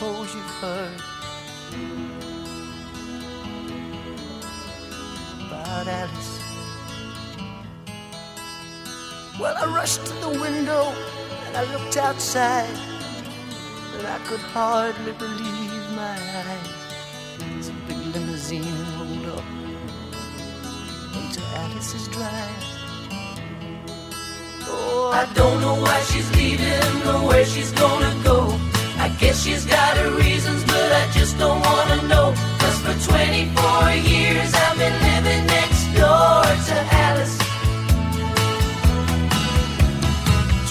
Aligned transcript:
Suppose 0.00 0.34
you've 0.34 0.44
heard 0.62 1.02
about 5.46 5.86
Alice. 5.86 6.40
Well, 9.38 9.54
I 9.58 9.66
rushed 9.66 10.06
to 10.06 10.14
the 10.14 10.30
window 10.40 10.94
and 11.44 11.54
I 11.54 11.64
looked 11.74 11.98
outside, 11.98 12.74
but 13.92 14.06
I 14.06 14.18
could 14.24 14.40
hardly 14.40 15.12
believe 15.12 15.90
my 15.94 16.16
eyes. 16.48 17.68
A 17.68 17.72
big 17.86 17.98
limousine 18.14 18.64
rolled 18.96 19.38
up 19.38 19.44
into 21.14 21.42
Alice's 21.56 22.08
drive. 22.08 22.64
Oh, 24.62 25.10
I 25.12 25.30
don't 25.34 25.60
know 25.60 25.74
why 25.74 26.00
she's 26.08 26.34
leaving 26.36 27.06
or 27.06 27.28
where 27.28 27.44
she's 27.44 27.72
gonna 27.72 28.18
go. 28.24 28.69
Guess 29.20 29.42
she's 29.44 29.66
got 29.66 29.98
her 29.98 30.10
reasons, 30.16 30.64
but 30.64 30.92
I 30.92 31.10
just 31.12 31.38
don't 31.38 31.60
wanna 31.60 32.08
know. 32.08 32.32
Cause 32.58 32.78
for 32.80 32.96
24 33.12 33.92
years 33.92 34.48
I've 34.54 34.78
been 34.78 34.96
living 35.08 35.46
next 35.46 35.82
door 35.92 36.40
to 36.68 36.76
Alice. 37.06 37.36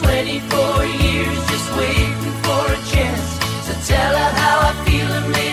24 0.02 0.86
years 1.06 1.38
just 1.52 1.68
waiting 1.78 2.34
for 2.42 2.64
a 2.74 2.80
chance 2.90 3.28
to 3.68 3.74
tell 3.86 4.14
her 4.18 4.32
how 4.42 4.56
I 4.70 4.74
feel 4.86 5.10
and 5.20 5.32
maybe 5.32 5.49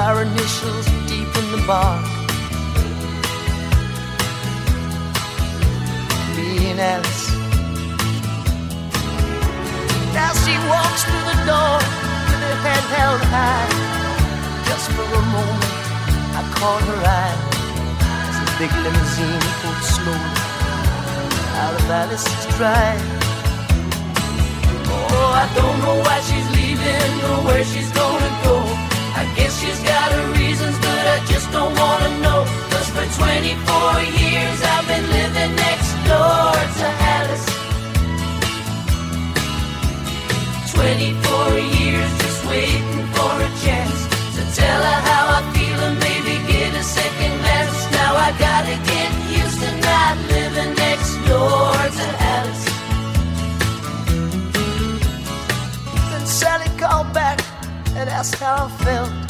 our 0.00 0.22
initials 0.22 0.86
deep 1.12 1.28
in 1.40 1.46
the 1.52 1.62
bark. 1.66 2.04
Me 6.34 6.70
and 6.72 6.80
Alice. 6.80 7.26
Now 10.16 10.32
she 10.42 10.54
walks 10.72 11.02
through 11.04 11.26
the 11.32 11.38
door 11.50 11.76
with 12.28 12.40
her 12.48 12.56
head 12.64 12.84
held 12.96 13.22
high. 13.34 13.70
Just 14.68 14.86
for 14.96 15.04
a 15.04 15.24
moment, 15.36 15.76
I 16.38 16.42
caught 16.56 16.82
her 16.90 17.00
eye 17.20 17.38
as 18.28 18.36
the 18.40 18.48
big 18.60 18.72
limousine 18.84 19.44
pulled 19.60 19.84
slowly 19.96 20.40
out 21.60 21.74
of 21.78 21.90
Alice's 22.00 22.44
drive. 22.56 23.04
Oh, 25.12 25.30
I 25.42 25.46
don't 25.58 25.78
know 25.84 25.96
why 26.06 26.18
she's 26.28 26.48
leaving 26.56 27.12
or 27.28 27.38
where 27.44 27.64
she's 27.64 27.90
gonna 27.92 28.29
she's 29.58 29.80
got 29.82 30.12
her 30.12 30.26
reasons, 30.38 30.76
but 30.78 31.04
I 31.14 31.18
just 31.26 31.50
don't 31.50 31.74
wanna 31.74 32.10
know. 32.24 32.40
Cause 32.70 32.88
for 32.94 33.06
24 33.18 34.02
years 34.22 34.58
I've 34.72 34.86
been 34.86 35.06
living 35.18 35.52
next 35.66 35.90
door 36.06 36.54
to 36.78 36.86
Alice. 37.16 37.46
24 40.74 41.58
years 41.78 42.10
just 42.22 42.40
waiting 42.46 43.02
for 43.14 43.32
a 43.48 43.50
chance 43.64 43.98
to 44.36 44.42
tell 44.60 44.80
her 44.90 45.00
how 45.10 45.24
I 45.38 45.40
feel 45.54 45.78
and 45.88 45.98
maybe 46.06 46.34
get 46.52 46.70
a 46.74 46.84
second 46.84 47.34
glance. 47.42 47.78
Now 47.98 48.12
I 48.26 48.30
gotta 48.46 48.76
get 48.92 49.10
used 49.40 49.58
to 49.64 49.70
not 49.88 50.14
living 50.36 50.72
next 50.86 51.12
door 51.28 51.74
to 51.98 52.06
Alice. 52.36 52.66
Then 56.10 56.24
Sally 56.26 56.70
called 56.78 57.12
back 57.12 57.38
and 57.96 58.08
asked 58.08 58.36
how 58.36 58.66
I 58.66 58.84
felt. 58.84 59.29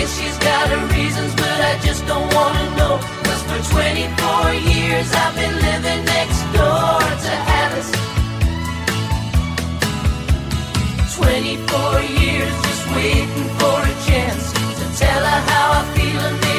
Guess 0.00 0.18
she's 0.18 0.38
got 0.38 0.66
her 0.70 0.86
reasons, 0.96 1.34
but 1.34 1.58
I 1.70 1.78
just 1.84 2.06
don't 2.06 2.32
wanna 2.32 2.66
know. 2.78 2.96
Cause 3.24 3.42
for 3.48 3.60
24 3.76 4.54
years 4.72 5.12
I've 5.12 5.34
been 5.36 5.56
living 5.68 6.02
next 6.06 6.40
door 6.56 7.00
to 7.24 7.32
Alice. 7.60 7.92
24 11.20 12.00
years 12.16 12.54
just 12.64 12.84
waiting 12.96 13.48
for 13.60 13.76
a 13.92 13.94
chance 14.08 14.44
to 14.80 14.84
tell 14.96 15.22
her 15.32 15.40
how 15.52 15.66
I 15.80 15.82
feel 15.94 16.49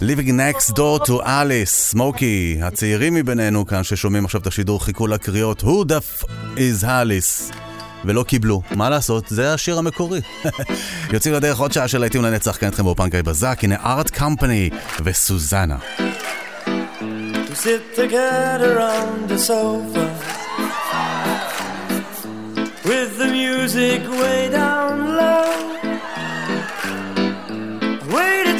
Living 0.00 0.36
next 0.36 0.70
door 0.70 0.98
to 1.06 1.22
Alice, 1.22 1.64
סמוקי. 1.64 2.58
הצעירים 2.62 3.14
מבינינו 3.14 3.66
כאן 3.66 3.82
ששומעים 3.82 4.24
עכשיו 4.24 4.40
את 4.40 4.46
השידור 4.46 4.84
חיכו 4.84 5.06
לקריאות 5.06 5.62
Who 5.62 5.88
the 5.88 6.22
f 6.22 6.24
is 6.56 6.84
Alice? 6.84 7.54
ולא 8.04 8.22
קיבלו. 8.22 8.62
מה 8.70 8.90
לעשות? 8.90 9.24
זה 9.28 9.54
השיר 9.54 9.78
המקורי. 9.78 10.20
יוצאים 11.12 11.34
לדרך 11.34 11.58
עוד 11.58 11.72
שעה 11.72 11.88
של 11.88 11.98
להיטים 11.98 12.22
לנצח 12.22 12.56
כאן 12.56 12.68
איתכם 12.68 12.84
באופן 12.84 13.08
גיא 13.08 13.22
בזק. 13.22 13.58
הנה 13.62 13.76
ארט 13.84 14.10
קמפני 14.10 14.70
וסוזנה. 15.04 15.76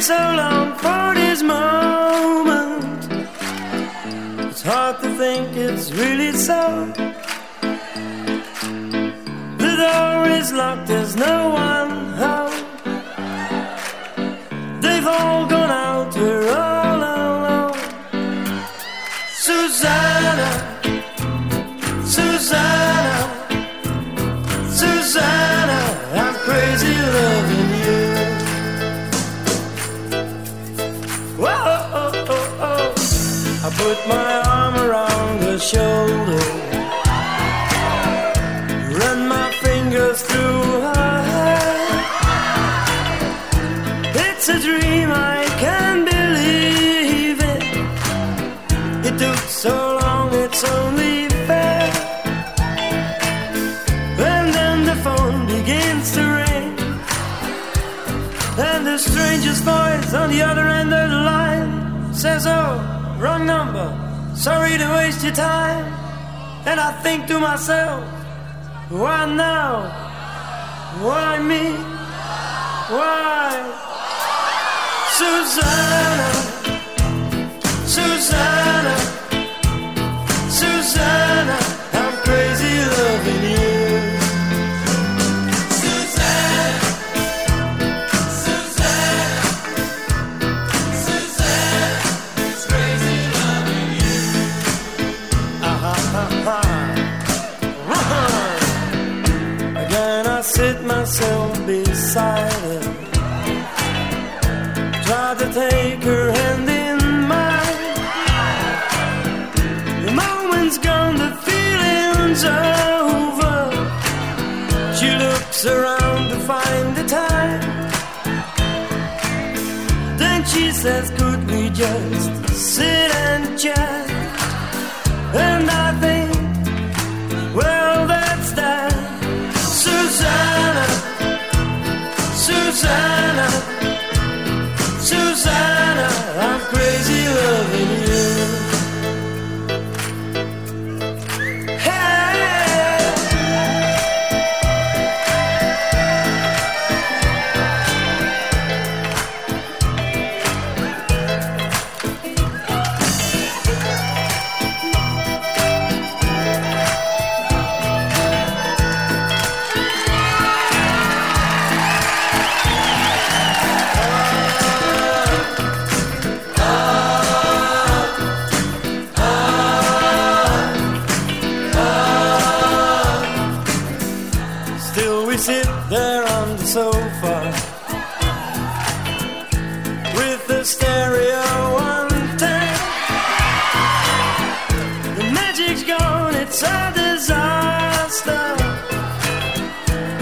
so 0.05 0.35
long 0.37 0.77
for 0.77 1.14
this 1.35 1.43
moment. 1.43 3.09
It's 4.49 4.61
hard 4.61 5.01
to 5.01 5.09
think 5.17 5.57
it's 5.57 5.91
really 5.91 6.31
so. 6.31 6.93
The 9.63 9.71
door 9.83 10.29
is 10.39 10.53
locked, 10.53 10.87
there's 10.87 11.15
no 11.17 11.49
one 11.49 11.91
home. 12.21 12.57
They've 14.79 15.07
all 15.07 15.45
gone 15.47 15.71
out, 15.85 16.15
we're 16.15 16.49
all 16.55 16.99
alone. 17.09 17.79
Susanna, 19.47 20.49
Susanna, 22.15 23.17
Susanna, 24.79 25.79
I'm 26.21 26.35
crazy 26.45 26.95
loving 27.15 27.44
put 33.77 34.07
my 34.07 34.31
arm 34.47 34.75
around 34.75 35.41
her 35.41 35.59
shoulder, 35.59 36.45
run 38.99 39.27
my 39.27 39.51
fingers 39.63 40.21
through 40.21 40.63
her 40.87 41.15
hair. 41.31 41.61
It's 44.27 44.47
a 44.49 44.59
dream 44.59 45.09
I 45.11 45.45
can't 45.63 46.03
believe 46.15 47.37
it. 47.53 47.63
It 49.07 49.15
took 49.23 49.43
so 49.65 49.75
long, 50.01 50.33
it's 50.33 50.63
only 50.63 51.27
fair. 51.47 51.91
And 54.33 54.47
then 54.57 54.85
the 54.85 54.97
phone 55.05 55.47
begins 55.47 56.13
to 56.15 56.23
ring, 56.41 56.69
and 58.69 58.81
the 58.87 58.97
strangest 58.97 59.63
voice 59.63 60.13
on 60.13 60.29
the 60.29 60.41
other 60.41 60.67
end 60.79 60.93
of 60.93 61.09
the 61.09 61.21
line 61.33 62.13
says, 62.13 62.45
Oh 62.47 63.04
wrong 63.19 63.45
number. 63.45 63.87
Sorry 64.35 64.77
to 64.77 64.87
waste 64.95 65.23
your 65.23 65.33
time. 65.33 65.85
And 66.65 66.79
I 66.79 66.91
think 67.03 67.27
to 67.27 67.39
myself, 67.39 68.03
why 68.89 69.25
now? 69.25 70.05
Why 71.01 71.39
me? 71.39 71.73
Why? 72.95 73.81
Susanna, 75.17 76.31
Susanna, 77.85 78.97
Susanna. 80.49 81.64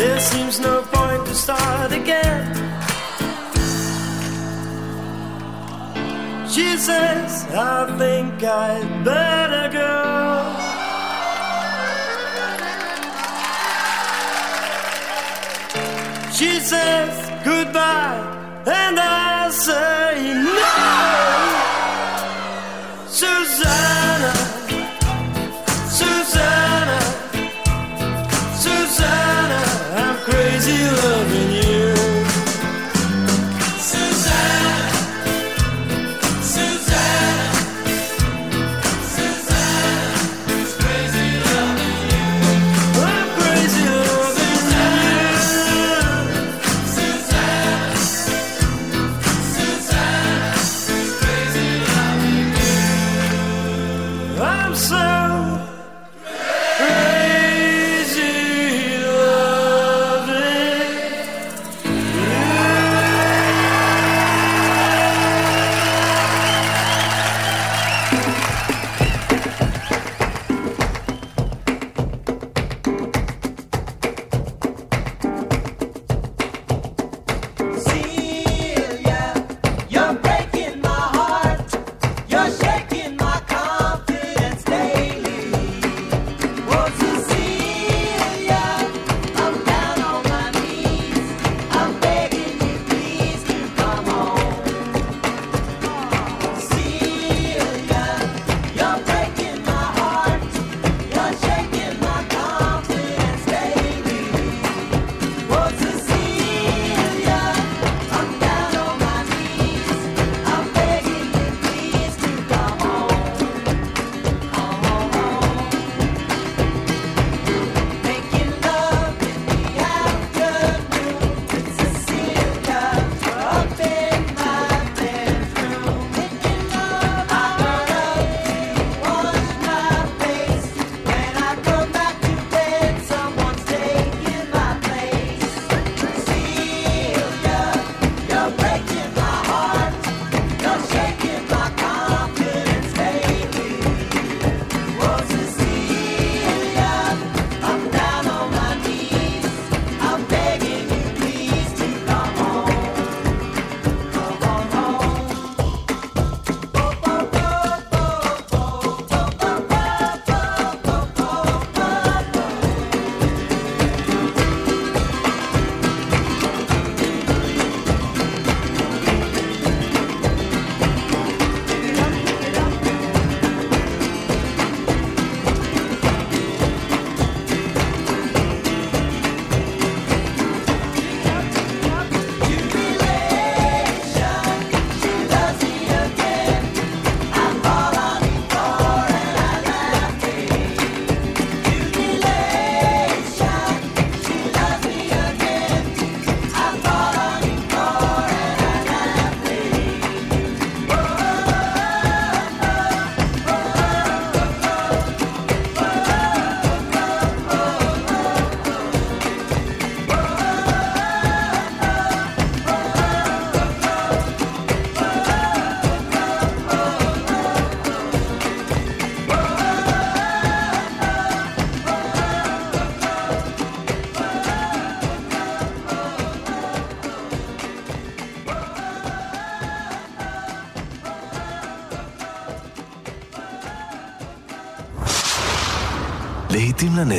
There 0.03 0.19
seems 0.19 0.59
no 0.59 0.81
point 0.81 1.25
to 1.27 1.33
start 1.33 1.93
again. 1.93 2.43
She 6.53 6.75
says, 6.75 7.45
I 7.53 7.95
think 7.97 8.43
I 8.43 8.83
better 9.05 9.65
go. 9.79 9.93
She 16.37 16.59
says 16.59 17.13
goodbye, 17.45 18.19
and 18.65 18.99
I 18.99 19.49
say 19.51 20.33
no. 20.33 21.42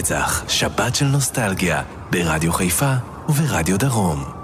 לנצח, 0.05 0.45
שבת 0.49 0.95
של 0.95 1.07
נוסטלגיה, 1.07 1.83
ברדיו 2.11 2.53
חיפה 2.53 2.93
וברדיו 3.29 3.79
דרום. 3.79 4.44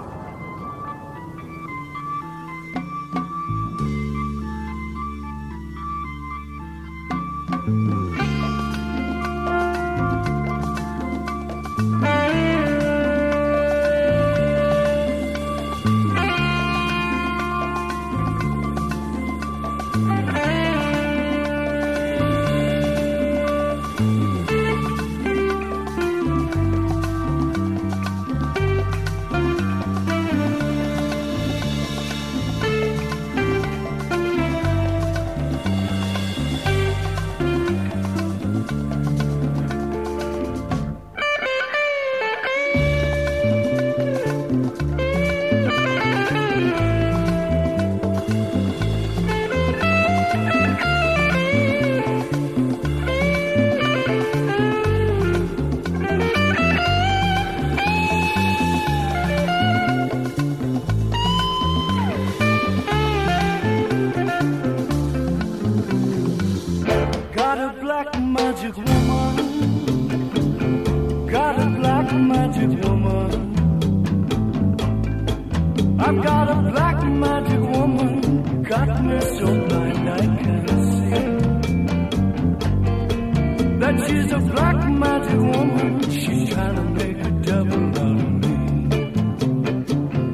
She's 84.11 84.31
a 84.33 84.39
black 84.39 84.89
magic 84.89 85.39
woman. 85.39 86.01
She's 86.11 86.49
trying 86.53 86.75
to 86.75 86.83
make 86.99 87.17
a 87.17 87.31
devil 87.47 87.83
out 87.89 88.19
of 88.25 88.31
me. 88.41 88.55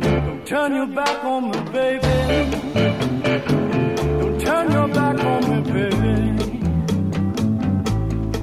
Don't 0.02 0.48
turn 0.48 0.74
your 0.74 0.88
back 0.88 1.24
on 1.24 1.42
me, 1.52 1.60
baby. 1.78 2.16
Don't 4.20 4.40
turn 4.42 4.72
your 4.72 4.88
back 4.88 5.18
on 5.32 5.42
me, 5.50 5.58
baby. 5.74 6.16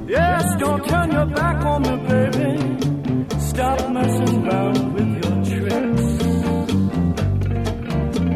Yes, 0.07 0.45
don't 0.61 0.83
turn 0.89 1.11
your 1.11 1.27
back 1.27 1.65
on 1.67 1.83
me, 1.83 1.95
baby. 2.09 2.49
Stop 3.41 3.91
messing 3.91 4.47
around 4.47 4.95
with 4.95 5.11
your 5.21 5.37
tricks. 5.49 6.07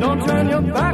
Don't 0.00 0.20
turn 0.26 0.48
your 0.48 0.62
back. 0.62 0.87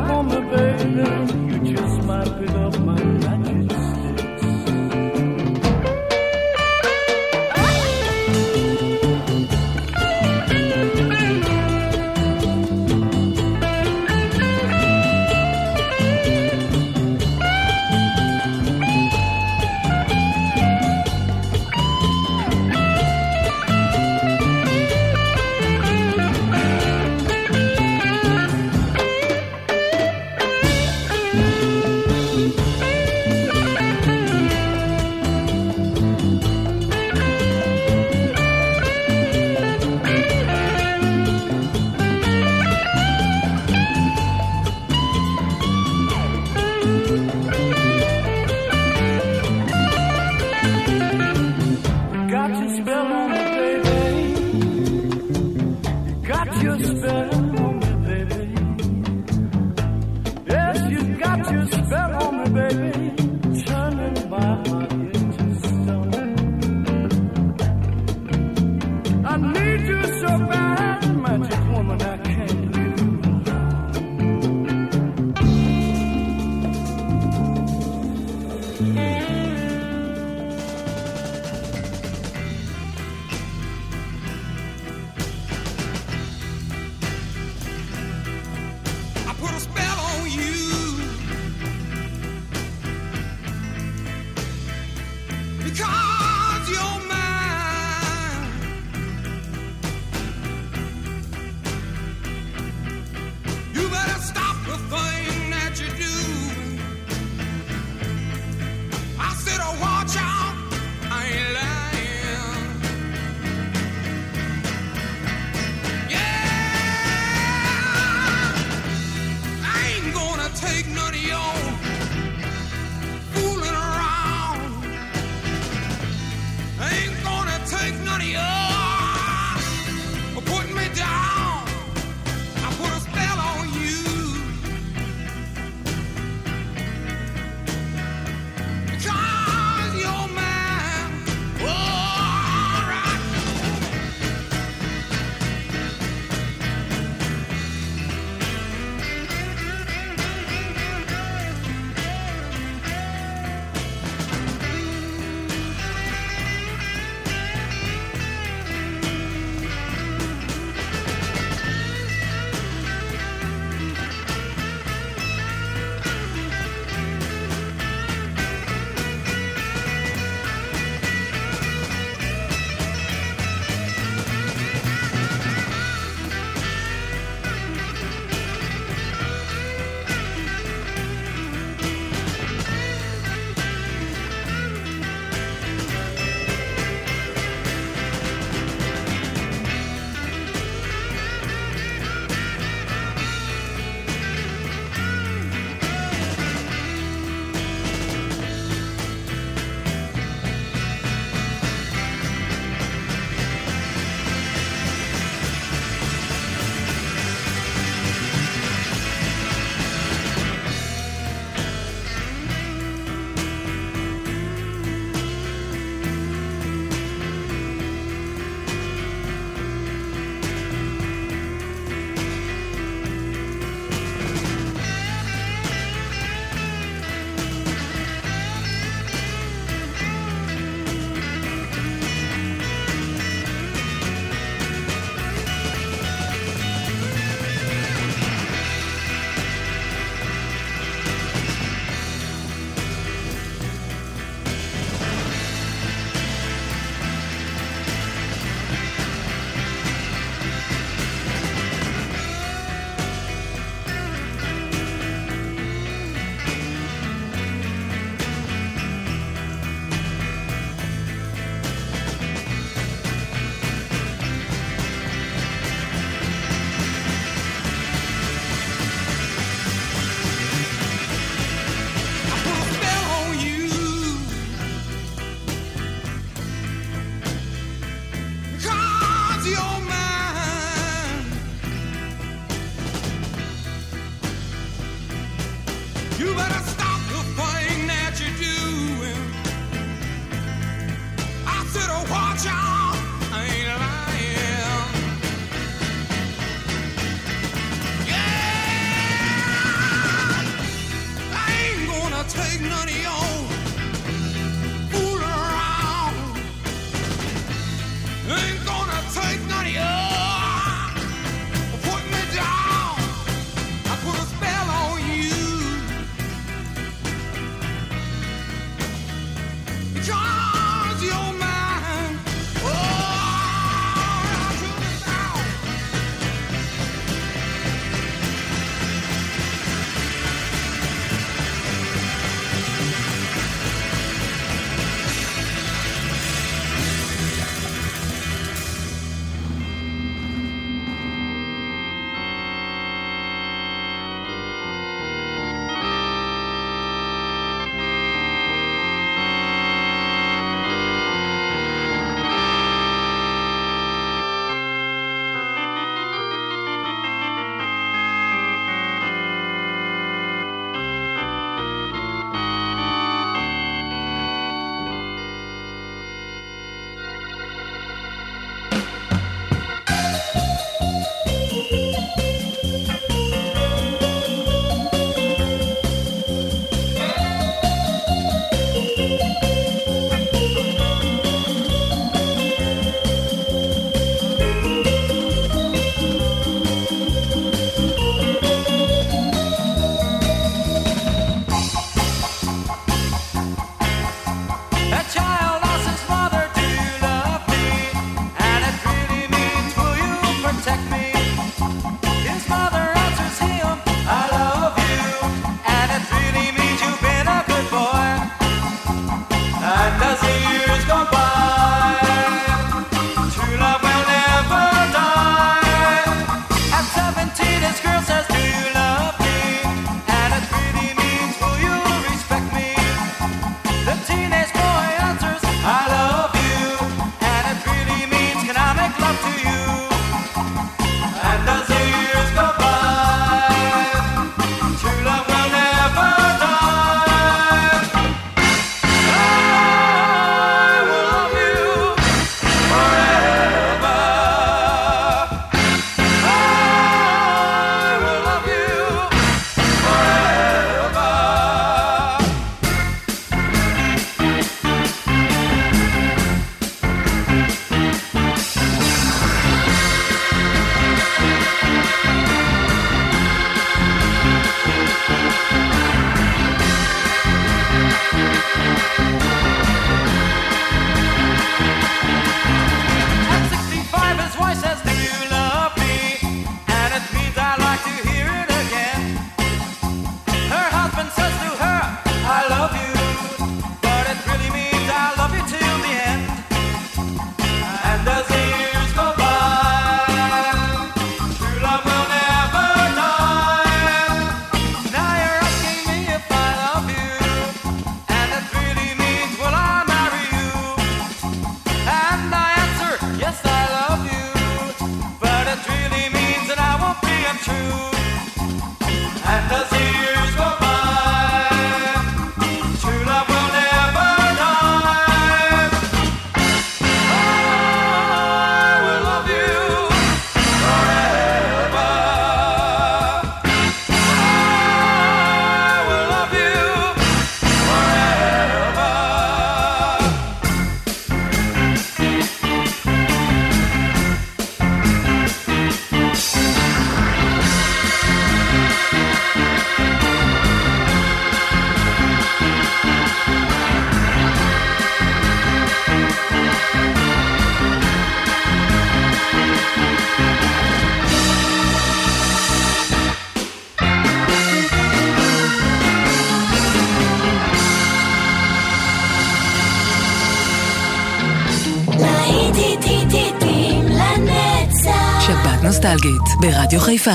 ברדיו 566.41 566.81
חיפה 566.81 567.11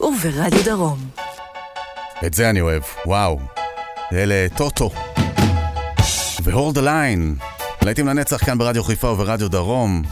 וברדיו 0.00 0.64
דרום. 0.64 0.98
את 2.26 2.34
זה 2.34 2.50
אני 2.50 2.60
אוהב, 2.60 2.82
וואו. 3.06 3.38
אלה 4.12 4.46
טוטו. 4.56 4.90
והורד 6.42 6.78
הליין. 6.78 7.34
להיטים 7.82 8.06
לנצח 8.06 8.44
כאן 8.44 8.58
ברדיו 8.58 8.84
חיפה 8.84 9.08
וברדיו 9.08 9.48
דרום. 9.48 10.02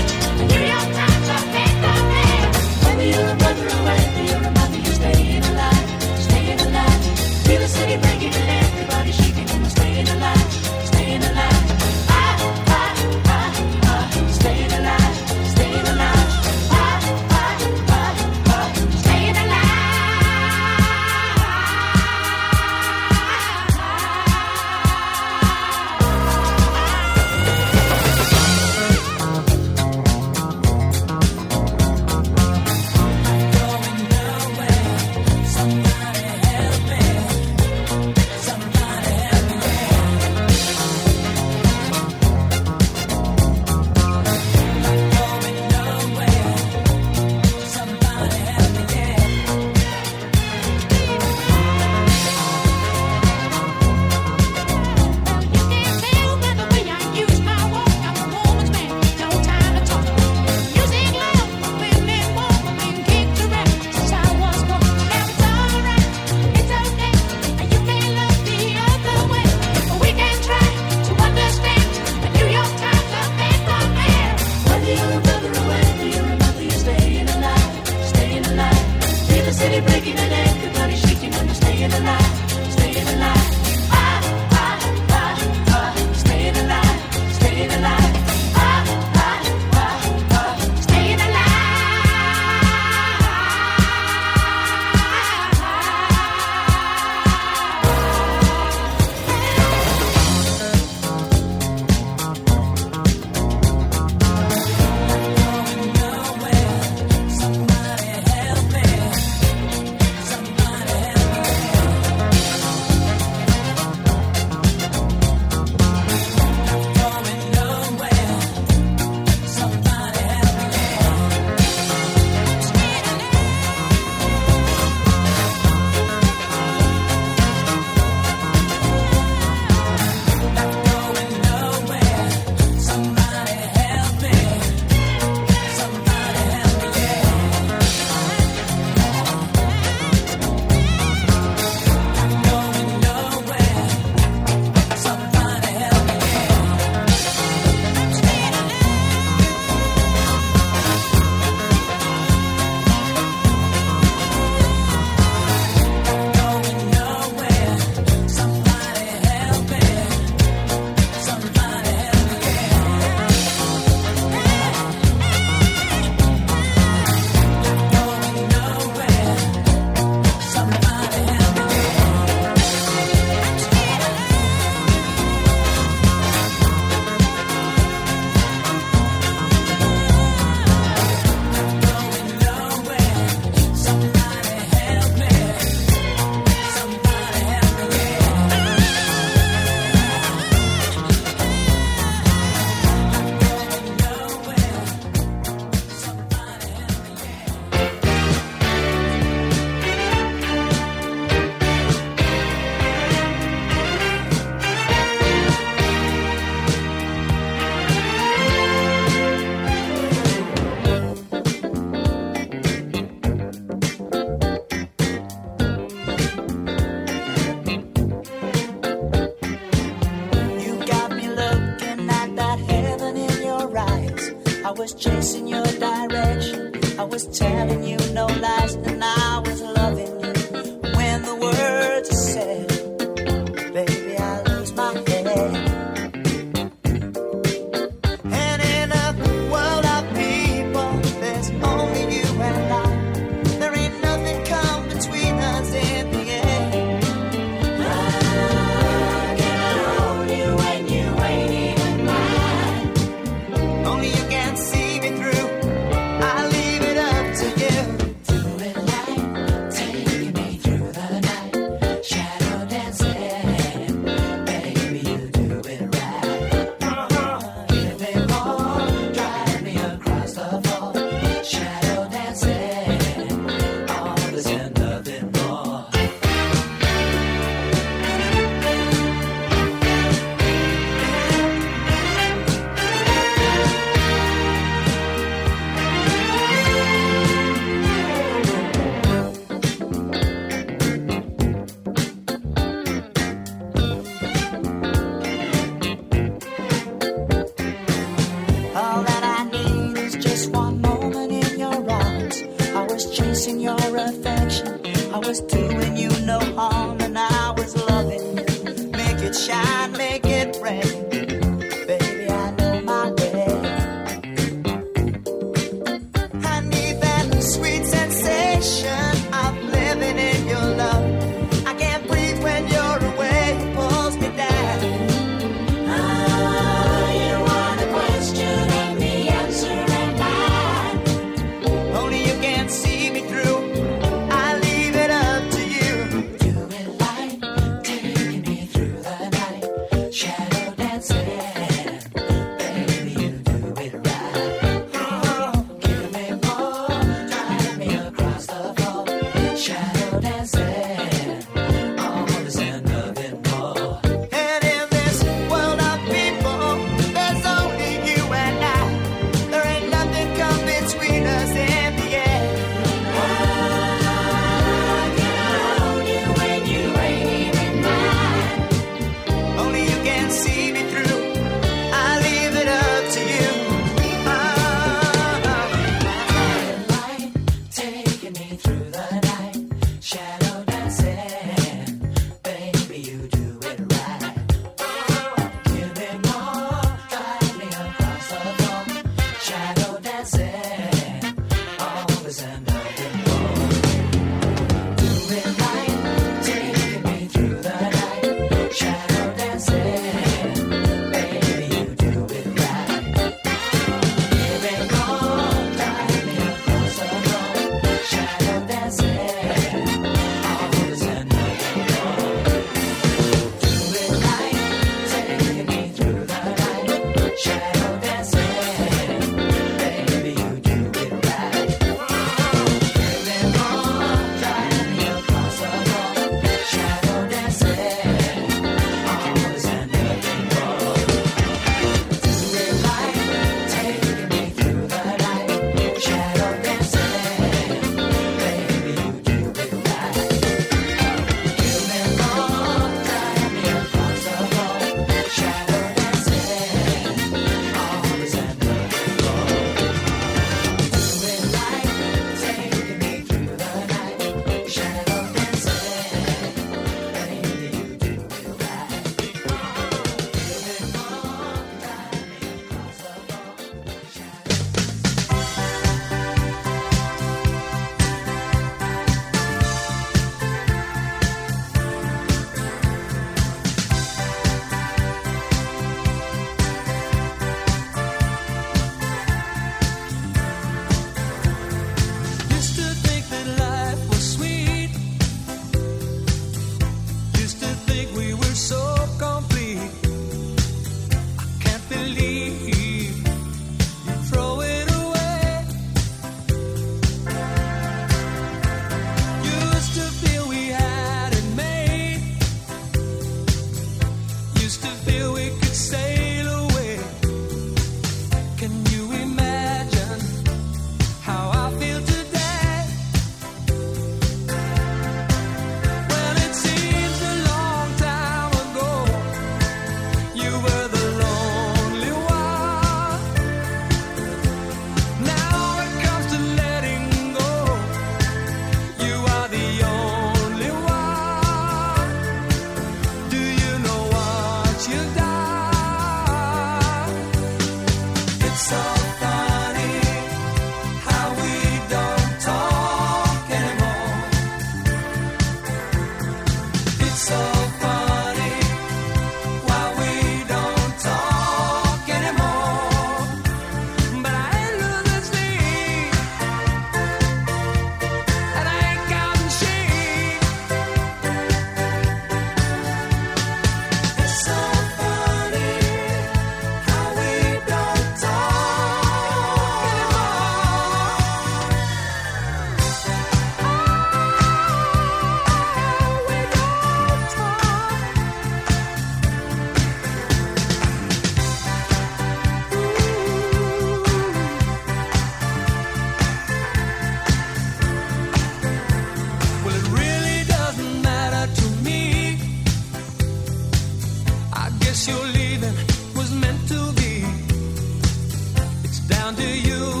down 599.31 599.45
to 599.45 599.59
you. 599.59 600.00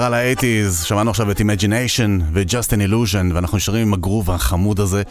חזרה 0.00 0.10
ל-80's, 0.10 0.84
שמענו 0.84 1.10
עכשיו 1.10 1.30
את 1.30 1.40
Imagination 1.40 2.22
ו-Just 2.32 2.70
an 2.70 2.90
Illusion, 2.90 3.34
ואנחנו 3.34 3.56
נשארים 3.56 3.86
עם 3.86 3.94
הגרוב 3.94 4.30
החמוד 4.30 4.80
הזה, 4.80 5.02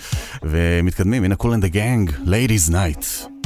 ומתקדמים, 0.44 1.24
הנה 1.24 1.36
and 1.36 1.64
the 1.64 1.74
gang, 1.74 2.28
Ladies 2.28 2.72
Night. 2.72 3.39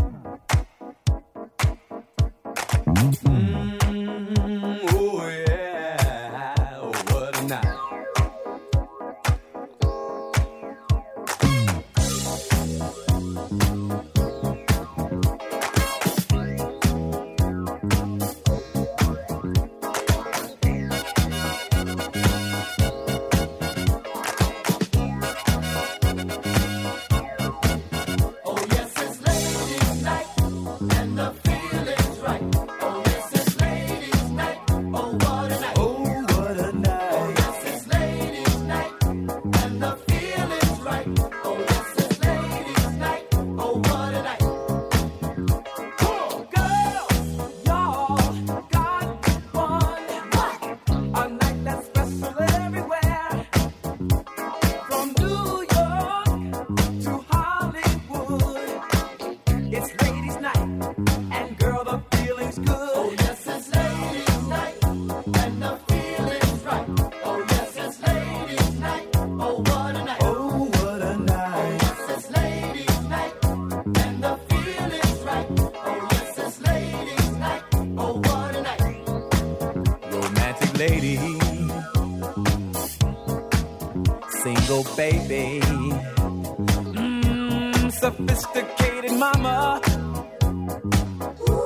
lady, 80.88 81.16
single 84.44 84.84
baby, 84.98 85.62
mm, 87.00 87.92
sophisticated 88.02 89.14
mama. 89.14 89.80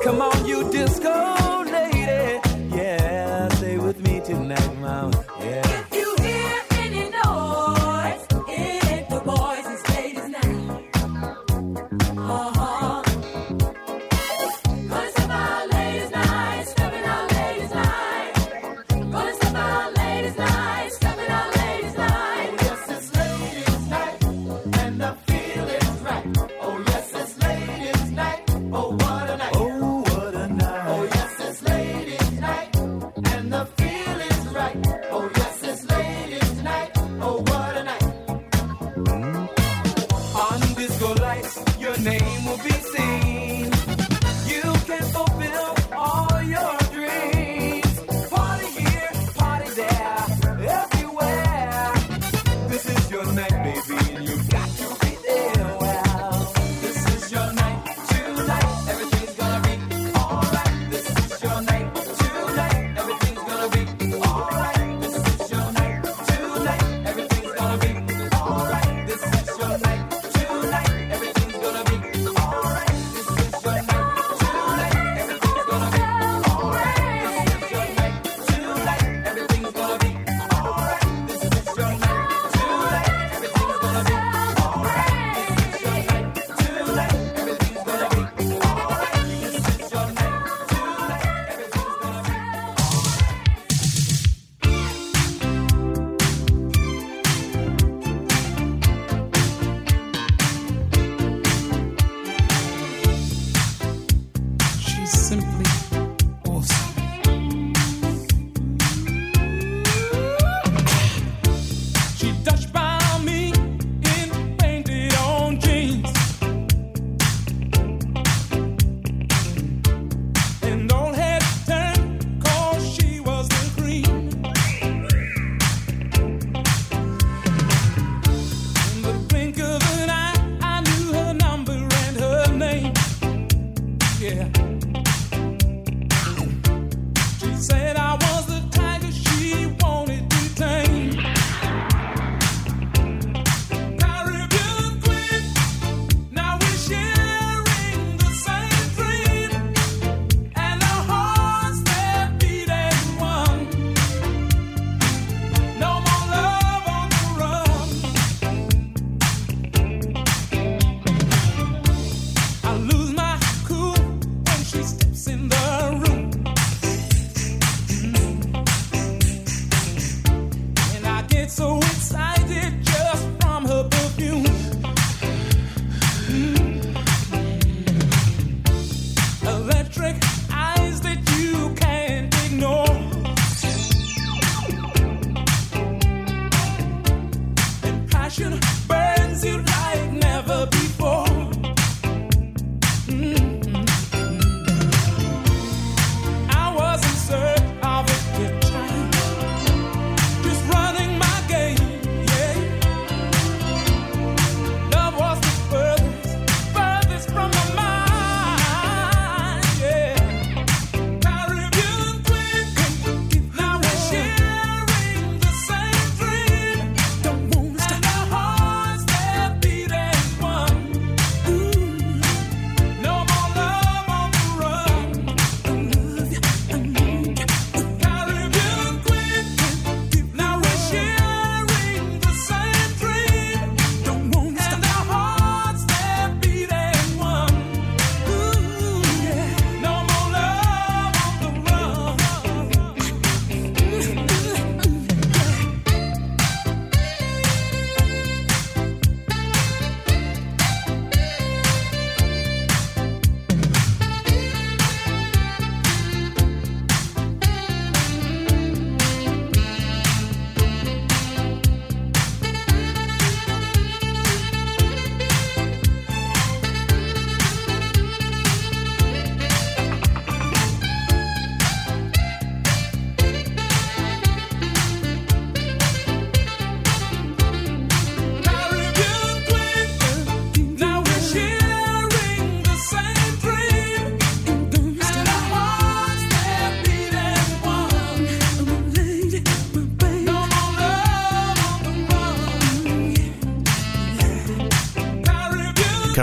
Come 0.04 0.22
on, 0.22 0.46
you 0.46 0.60
disco 0.72 1.16
lady, 1.64 2.40
yeah, 2.78 3.48
stay 3.58 3.78
with 3.78 4.00
me 4.08 4.22
tonight, 4.30 4.74
mama. 4.80 5.37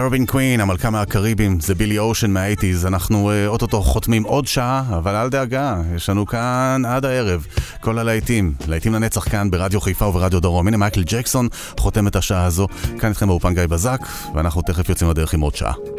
קרובין 0.04 0.26
קווין, 0.26 0.60
המלכה 0.60 0.90
מהקריבים, 0.90 1.60
זה 1.60 1.74
בילי 1.74 1.98
אושן 1.98 2.30
מהאייטיז. 2.30 2.86
אנחנו 2.86 3.30
uh, 3.30 3.48
אוטוטו 3.48 3.82
חותמים 3.82 4.22
עוד 4.22 4.46
שעה, 4.46 4.84
אבל 4.88 5.14
אל 5.14 5.28
דאגה, 5.28 5.76
יש 5.96 6.08
לנו 6.08 6.26
כאן 6.26 6.82
עד 6.88 7.04
הערב 7.04 7.46
כל 7.80 7.98
הלהיטים, 7.98 8.54
להיטים 8.68 8.94
לנצח 8.94 9.28
כאן 9.28 9.50
ברדיו 9.50 9.80
חיפה 9.80 10.06
וברדיו 10.06 10.40
דרום. 10.40 10.68
הנה 10.68 10.76
מייקל 10.76 11.02
ג'קסון 11.06 11.48
חותם 11.78 12.06
את 12.06 12.16
השעה 12.16 12.44
הזו, 12.44 12.68
כאן 12.98 13.08
איתכם 13.08 13.26
באופן 13.26 13.54
גיא 13.54 13.66
בזק, 13.66 14.00
ואנחנו 14.34 14.62
תכף 14.62 14.88
יוצאים 14.88 15.10
לדרך 15.10 15.34
עם 15.34 15.40
עוד 15.40 15.54
שעה. 15.54 15.93